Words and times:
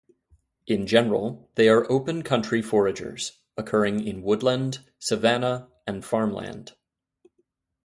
In 0.65 0.87
general 0.87 1.51
they 1.53 1.69
are 1.69 1.85
open 1.91 2.23
country 2.23 2.63
foragers, 2.63 3.33
occurring 3.55 4.03
in 4.07 4.23
woodland, 4.23 4.79
savanna 4.97 5.69
and 5.85 6.03
farmland. 6.03 6.71